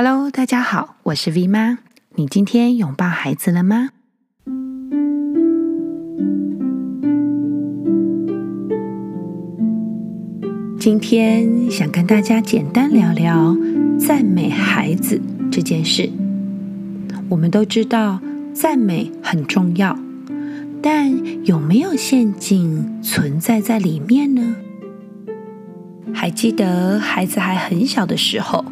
[0.00, 1.78] Hello，大家好，我是 V 妈。
[2.14, 3.88] 你今天拥抱孩子了吗？
[10.78, 13.56] 今天想跟大家简单聊聊
[13.98, 16.08] 赞美孩子这件事。
[17.28, 18.20] 我们都知道
[18.54, 19.98] 赞美很重要，
[20.80, 24.54] 但有没有陷阱存在在里面呢？
[26.14, 28.64] 还记得孩子还很小的时候，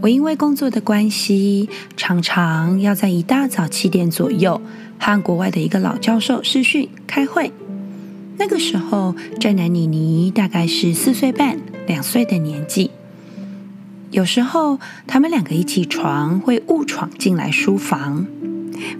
[0.00, 4.60] 我因为工作的关系，常常要在一大早七点左右
[4.96, 7.50] 和国外的一个老教授视讯开会。
[8.36, 12.92] 那个时候，战男妮妮大概是四岁半、两岁的年纪。
[14.12, 18.24] 有时候，他们两个一起床会误闯进来书房。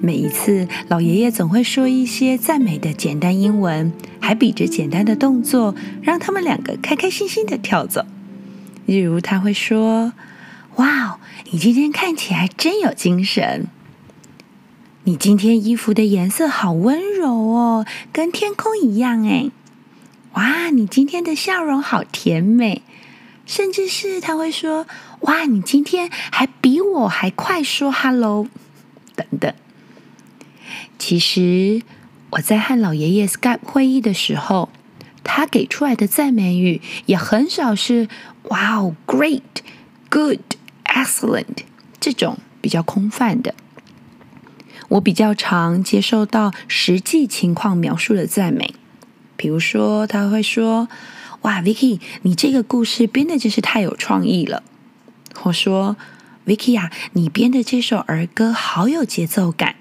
[0.01, 8.05] 每一次，老爷爷总会说一些赞美的简单英文，还比着简单的动作，让他们两个开开心心的跳走。
[8.87, 10.12] 例如，他会说。
[10.78, 13.66] 哇哦，你今天看起来真有精神！
[15.04, 19.51] 你今天衣服的颜色好温柔哦，跟天空一样哎！
[20.35, 22.82] 哇，你今天的笑容好甜美，
[23.45, 24.87] 甚至是他会说
[25.23, 28.46] ：“哇，你今天还比我还快说 ‘hello’，
[29.16, 29.52] 等等。”
[30.96, 31.82] 其实
[32.30, 34.68] 我在和老爷爷 Skype 会议的时候，
[35.24, 38.07] 他给出来的赞美语也很少是
[38.51, 39.40] “哇哦，great,
[40.10, 40.38] good”。
[40.89, 41.65] Excellent，
[42.01, 43.55] 这种比较空泛的，
[44.89, 48.75] 我比较常接受到实际情况描述的赞美。
[49.37, 50.89] 比如说，他会说
[51.43, 54.65] ：“哇，Vicky，你这个故事编的真是太有创意了。”
[55.33, 55.97] 或说
[56.45, 59.77] ：“Vicky 啊，你编的这首儿歌好有节奏感。”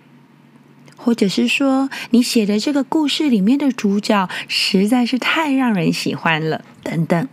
[0.95, 7.27] 或者是说：“你写的这个故事里面的主角实在是太让人喜欢了。”等等。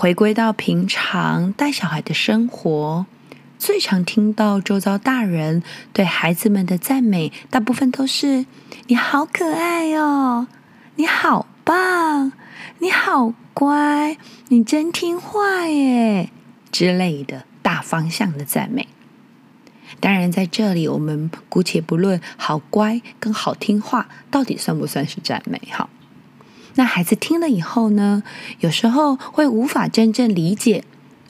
[0.00, 3.04] 回归到平常带小孩的生活，
[3.58, 8.46] 最常听到周遭大人对孩子们的赞美，大部分都是
[8.86, 10.46] “你好可爱哦，
[10.94, 12.30] 你好棒，
[12.78, 14.16] 你好乖，
[14.50, 16.30] 你真听话耶”
[16.70, 18.86] 之类的大方向的赞美。
[19.98, 25.90] 当然，在这里我们姑且不论“好乖”跟“好听话”到底算不算是赞美，哈。
[26.78, 28.22] 那孩子听了以后呢，
[28.60, 30.84] 有时候会无法真正理解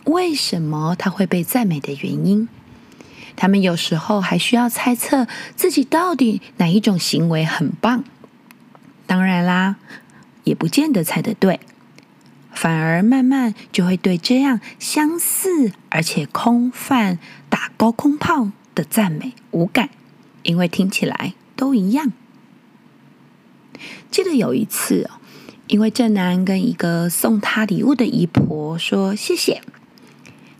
[0.04, 2.50] 为什么他会被赞美的原因。
[3.34, 5.26] 他们有时候还需要猜测
[5.56, 8.04] 自己到底哪一种行为很棒。
[9.06, 9.76] 当然啦，
[10.44, 11.60] 也不见得猜得对，
[12.52, 19.88] 反而慢慢就会对这样相似而且空泛、打高空炮的赞美无感，
[20.42, 22.12] 因为听起来都一样。
[24.10, 25.08] 记得有一次
[25.68, 29.60] 因为正男跟一个送他礼物的姨婆说谢谢，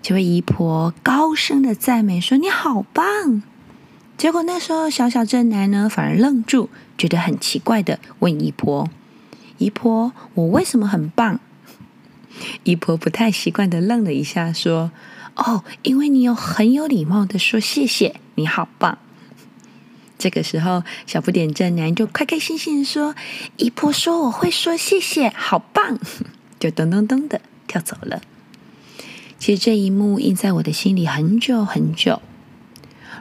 [0.03, 3.43] 这位姨婆高声的赞美说你好棒。
[4.19, 6.69] 结果那时候小小正男呢反而愣住，
[6.99, 8.91] 觉得很奇怪的问姨婆
[9.57, 11.41] ：“姨婆，我为什么很棒？”
[12.65, 14.93] 姨婆不太习惯的愣了一下，说
[15.37, 18.99] ：“哦，因为你有很有礼貌的说谢谢，你好棒。”
[20.19, 23.15] 这个时候，小不点正男就开开心心说
[23.57, 25.99] ：“姨婆说我会说谢谢，好棒！”
[26.59, 28.21] 就噔噔噔的跳走了。
[29.39, 32.21] 其实这一幕印在我的心里很久很久。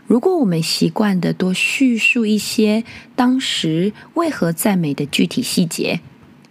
[0.07, 2.83] 如果我们习惯的多叙述一些
[3.15, 5.99] 当时为何赞美的具体细节，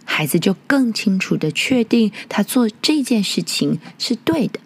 [0.05, 4.61] 孩子就更清楚的确定他做这件事情是对的，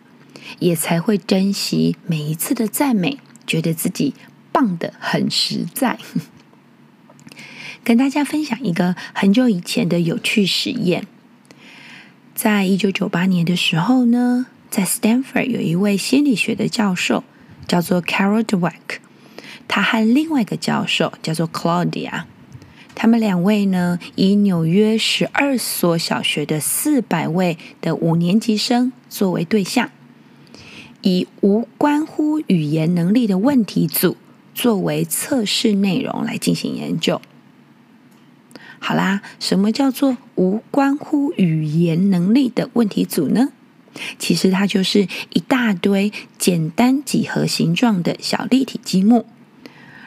[0.58, 4.12] 也才会珍惜每一次的赞美，觉得自己。
[4.52, 5.98] 棒的很实在，
[7.82, 11.06] 跟大家分享一个很久以前的有趣实验。
[12.34, 17.22] 在一九九八年的时候呢，在 Stanford 有一位心理学的教授，
[17.68, 18.98] 叫做 Carol Dweck，
[19.68, 22.24] 他和另外一个教授叫做 Claudia，
[22.94, 29.90] 他们两位呢，以纽约十二所小学的四百位的五年级生作为对象，
[31.02, 34.16] 以无关乎语言能力的问题组。
[34.60, 37.22] 作为测试内容来进行研究。
[38.78, 43.48] 好啦，什么叫做无关乎语言能力的问题组呢？
[44.18, 49.24] 其实它就是一大堆简单几何形状的小立体积木，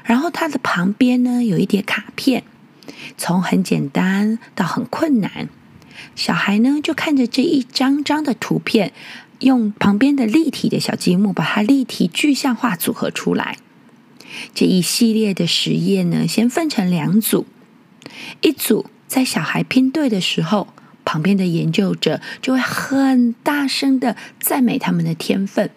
[0.03, 2.43] 然后它的旁边呢有一叠卡片，
[3.17, 5.49] 从很简单到很困难，
[6.15, 8.93] 小孩呢就看着这一张张的图片，
[9.39, 13.57] 用旁边的立体的小积木把它立体具象化组合出来。
[14.53, 17.45] 这一系列的实验呢，先分成两组，
[18.41, 20.67] 一组在小孩拼对的时候，
[21.05, 25.69] 旁边的研究者就会很大声的赞美他们的天分，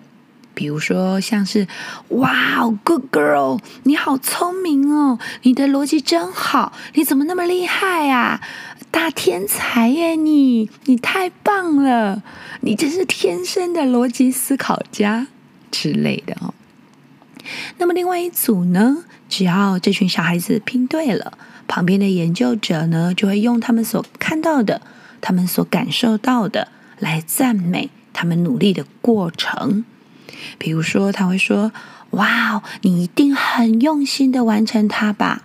[0.54, 1.66] 比如说像是
[2.10, 8.40] “哇哦，good girl，你好聪明哦，你的逻辑真好，你怎么那么厉害啊？
[8.90, 12.22] 大天才耶你，你太棒了，
[12.62, 15.26] 你真是天生的逻辑思考家”
[15.70, 16.54] 之类的哦。
[17.78, 24.82] 那么另外一组呢，只要这群小孩子拼对了，旁边的研究者呢，就会用他们所看到的、
[25.20, 29.84] 他们所感受到的来赞美他们努力的过程。
[30.58, 31.72] 比如说，他会说
[32.12, 35.42] ：“哇，你一定很用心的完成它吧？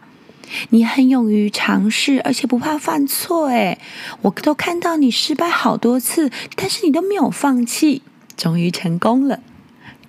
[0.70, 3.48] 你很勇于尝试，而且不怕犯错。
[3.48, 3.80] 哎，
[4.22, 8.02] 我都看到你失败好多次，但是你都没有放弃，
[8.36, 9.40] 终于成功了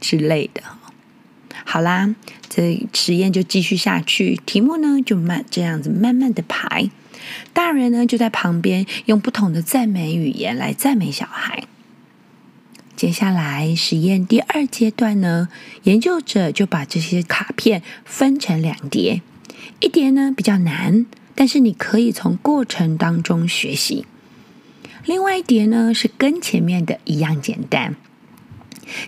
[0.00, 0.62] 之类的。”
[1.64, 2.14] 好啦，
[2.48, 6.90] 这实验就继续下去，题目呢就慢这样子慢慢的排，
[7.52, 11.64] 大人呢就在旁边用不同的赞美语言来赞美小孩。
[12.94, 15.48] 接下来实验第二阶段呢，
[15.84, 19.22] 研究者就把这些卡片分成两叠，
[19.80, 24.04] 一叠呢比较难，但是你可以从过程当中学习；
[25.04, 27.96] 另外一叠呢是跟前面的一样简单。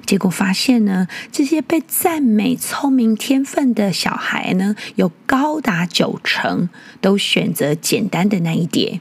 [0.06, 6.69] 结果发现呢，这些被赞美聪明天分的小孩呢，有高达九成
[7.00, 9.00] 都选择简单的那一叠，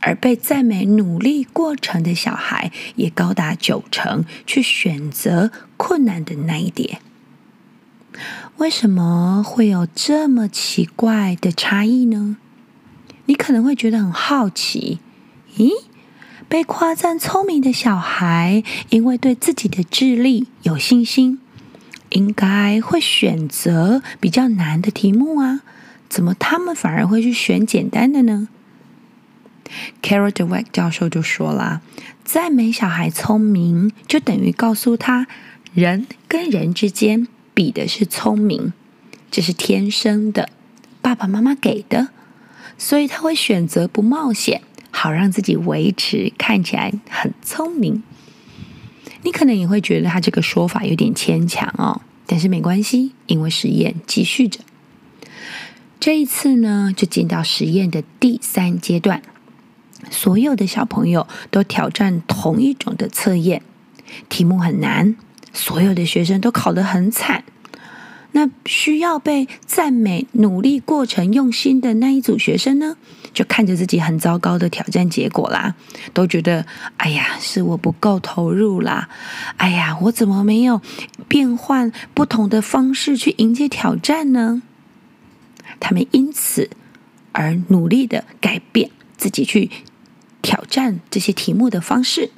[0.00, 7.00] 而被赞美努力过程的小孩也高达九成去选择困难的那一叠。
[8.58, 12.36] 为什么会有这么奇怪的差异呢？
[13.26, 15.00] 你可能会觉得很好奇，
[15.56, 15.70] 咦？
[16.48, 21.40] 被夸赞聪明的小孩，因为对自己的智力有信心，
[22.10, 25.62] 应该会选择比较难的题目啊。
[26.08, 28.48] 怎么他们反而会去选简单的呢
[30.00, 31.82] ？Carol Dweck 教授就说了
[32.24, 35.26] ：“赞美小孩聪明，就等于告诉他，
[35.72, 38.72] 人跟人之间比的是聪明，
[39.30, 40.50] 这是天生的，
[41.02, 42.10] 爸爸妈妈给的，
[42.78, 44.62] 所以他会选择不冒险。”
[44.96, 48.04] 好让自己维持看起来很聪明，
[49.22, 54.60] 你可能也会觉得他这个说法有点牵强哦，但是没关系，因为实验继续着。
[55.98, 59.20] 这一次呢，就进到实验的第三阶段，
[60.10, 63.62] 所有的小朋友都挑战同一种的测验，
[64.28, 65.16] 题目很难，
[65.52, 67.42] 所有的学生都考得很惨。
[68.32, 72.96] 那需要被赞美、努力过程、用心的那一组学生呢，
[73.34, 75.74] 就看着自己很糟糕的挑战结果啦，
[76.14, 76.64] 都觉得
[76.96, 79.08] 哎呀，是我不够投入啦，
[79.56, 80.80] 哎呀，我怎么没有
[81.28, 84.62] 变换不同的方式去迎接挑战呢？
[85.80, 86.70] 他们因此
[87.32, 89.70] 而努力的改变自己去
[90.40, 92.30] 挑战这些题目的方式。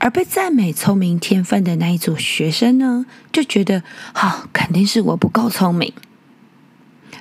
[0.00, 3.82] 而被赞美聪明天分的那一组学生呢，就觉得
[4.12, 5.92] 好，肯定是我不够聪明。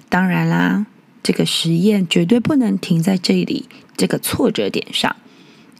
[0.09, 0.85] 当然啦，
[1.23, 3.65] 这个实验绝对不能停在这里
[3.95, 5.15] 这个挫折点上，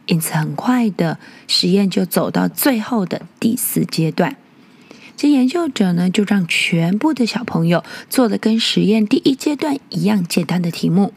[0.06, 4.36] 因此很快的实验就走到最后的第四阶段。
[5.16, 11.12] 这研究者呢，就让全部的小朋友做的跟实验第一阶段一样简单的题目。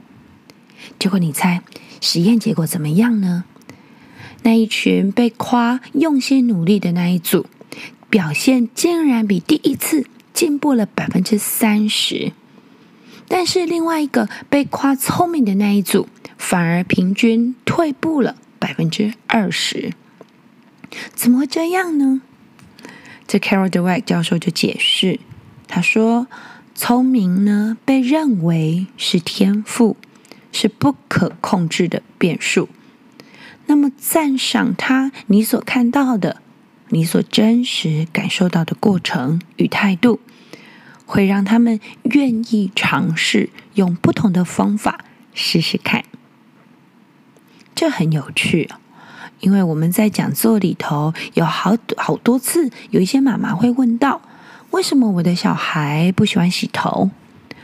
[0.97, 1.61] 结果你猜
[1.99, 3.43] 实验结果怎么样呢？
[4.41, 7.45] 那一群被夸用心努力的那一组，
[8.09, 12.31] 表现竟然比第一次进步了百分之三十，
[13.33, 19.93] 但是另外一个被夸聪明的那一组，反而平均退步了百分之二十。
[21.13, 22.21] 怎么会这样呢？
[23.25, 25.21] 这 Carol Dweck 教授就解释，
[25.65, 26.27] 他说
[26.75, 29.95] ：“聪明呢，被认为是天赋，
[30.51, 32.67] 是不可控制的变数。”
[33.67, 36.41] 那么赞赏他，你所看到的，
[36.89, 40.19] 你所真实感受到的过程与态度，
[41.11, 45.03] 会让他们愿意尝试用不同的方法
[45.33, 46.05] 试试看。
[47.75, 48.69] 这很有趣，
[49.41, 54.21] 因为我们在讲座里头有好好多次，有一些妈妈会问到：
[54.69, 57.09] 为什么我的小孩不喜欢洗头？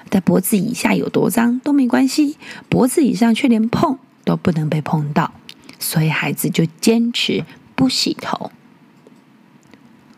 [0.09, 2.35] 在脖子以下有多脏都没关系，
[2.67, 5.31] 脖子以上却连碰都不能被碰到。
[5.79, 8.51] 所以孩子就坚持不洗头，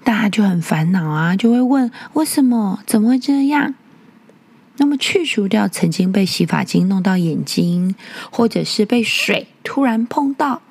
[0.10, 2.80] 大家就很烦恼啊，就会问为什么？
[2.88, 3.76] 怎么会这样？
[4.78, 7.94] 那么去除掉曾经被洗发精弄到眼睛，
[8.32, 10.64] 或者是被水突然碰到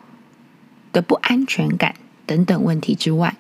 [0.93, 1.95] 的不安全感
[2.27, 3.37] 等等问题之外，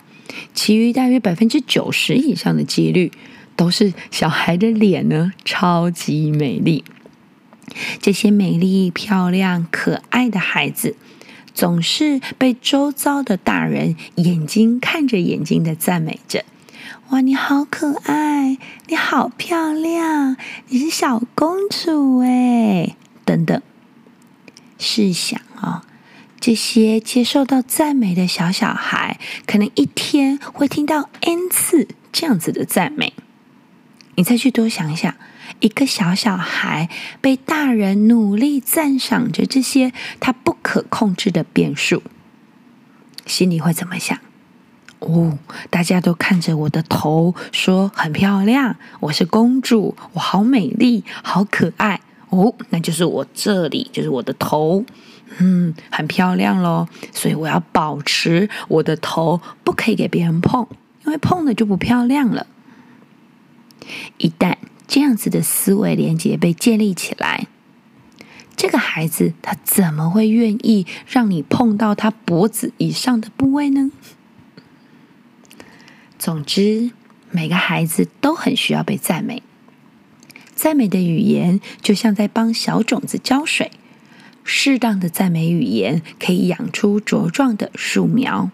[0.54, 3.10] 其余大约百分之九十以上的几率
[3.56, 6.84] 都是小孩的脸呢，超级美丽。
[8.00, 10.94] 这些美丽、漂亮、可爱的孩子。
[11.58, 16.44] 总是被周遭的大人眼睛看着眼睛的赞美着，
[17.08, 20.36] 哇，你好可爱，你好漂亮，
[20.68, 23.60] 你是小公主哎，等等。
[24.78, 25.82] 试想啊、哦，
[26.38, 33.12] 这些接受到赞美的小小孩，可能一天会听到 N 次这样子的赞美。
[34.14, 35.12] 你再去多想一想，
[35.60, 36.88] 一个小小孩
[37.20, 42.02] 被大人努力赞赏着这些他不可控制的变数，
[43.26, 44.18] 心里会怎么想？
[45.00, 45.38] 哦，
[45.70, 52.00] 大家都看着我的头，说很漂亮，我是公主，我好美丽，好可爱。
[52.30, 54.84] 哦，那就是我这里，就是我的头，
[55.38, 56.88] 嗯，很漂亮咯。
[57.12, 60.66] 所以我要保持我的头，不可以给别人碰，
[61.06, 62.46] 因为碰了就不漂亮了。
[64.18, 64.56] 一旦
[64.88, 67.46] 这样子的思维连接被建立起来，
[68.56, 73.92] 这个孩子他怎么会愿意让你碰到他脖子以上的部位呢？
[76.18, 76.90] 总之，
[77.30, 79.42] 每个孩子都很需要被赞美。
[80.56, 83.70] 赞美的语言就像在帮小种子浇水，
[84.42, 88.50] 适当的赞美语言可以养出茁壮的树苗。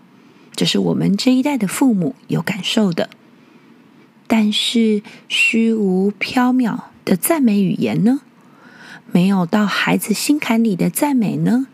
[0.55, 3.09] 这是我们这一代的父母有感受的。
[4.27, 8.21] 但是，虚无缥缈的赞美语言呢？
[9.13, 11.67] 没有到孩子心坎里的赞美呢？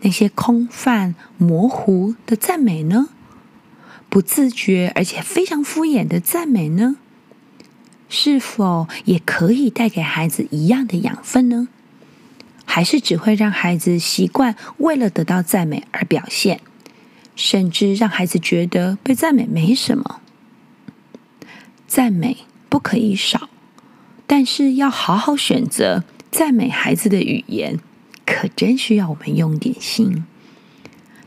[0.00, 3.08] 那些空泛模糊的赞美呢？
[4.08, 6.96] 不自觉而且非常敷衍的赞美呢，
[8.08, 11.68] 是否也可以带给孩子一样的养分呢？
[12.64, 16.60] 还是只会让孩子习惯为了得到赞美而表现，
[17.36, 20.20] 甚至让孩子觉得被赞美没什么？
[21.88, 22.36] 赞美
[22.68, 23.48] 不可以少，
[24.28, 27.80] 但是要好好选择赞美孩子的语言，
[28.24, 30.24] 可真需要我们用点心。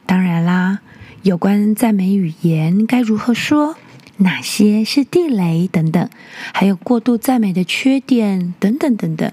[0.06, 0.80] 当然啦。
[1.24, 3.76] 有关赞美语言该如何说，
[4.18, 6.10] 哪些是地雷等等，
[6.52, 9.32] 还有过度赞美的缺点等等等等，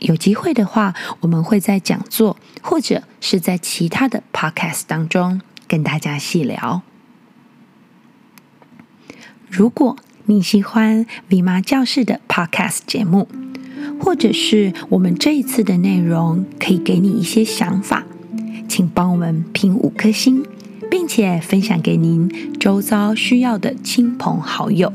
[0.00, 6.82] 有机会的话，我们会在讲座或者是在其他的 podcast 当中跟大家细聊。
[9.48, 9.96] 如果
[10.30, 13.26] 你喜欢 V 妈教室的 podcast 节目，
[13.98, 18.04] 或者是我们这一次的内容可以给你一些想法，
[18.68, 20.44] 请帮我们评五颗星。
[20.90, 24.90] 并且分享给您周遭需要的亲朋好友。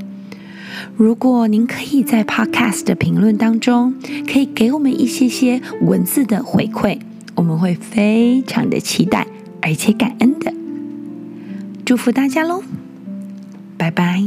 [0.97, 3.93] 如果您可以在 Podcast 的评论当中，
[4.27, 6.99] 可以给我们一些些文字的回馈，
[7.35, 9.27] 我们会非常的期待，
[9.61, 10.51] 而且感恩的。
[11.85, 12.63] 祝福大家喽，
[13.77, 14.23] 拜拜。